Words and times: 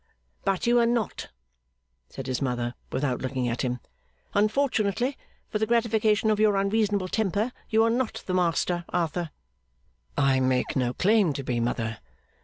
'But 0.43 0.65
you 0.65 0.79
are 0.79 0.87
not,' 0.87 1.29
said 2.09 2.25
his 2.25 2.41
mother, 2.41 2.73
without 2.91 3.21
looking 3.21 3.47
at 3.47 3.61
him. 3.61 3.79
'Unfortunately 4.33 5.15
for 5.47 5.59
the 5.59 5.67
gratification 5.67 6.31
of 6.31 6.39
your 6.39 6.55
unreasonable 6.55 7.07
temper, 7.07 7.51
you 7.69 7.83
are 7.83 7.89
not 7.91 8.23
the 8.25 8.33
master, 8.33 8.83
Arthur.' 8.89 9.29
'I 10.17 10.39
make 10.39 10.75
no 10.75 10.95
claim 10.95 11.33
to 11.33 11.43
be, 11.43 11.59
mother. 11.59 11.99